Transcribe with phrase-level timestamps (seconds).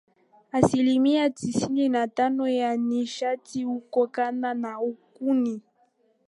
[0.51, 4.79] Asilimia tisini na tano ya nishati hutokana na
[5.13, 5.61] kuni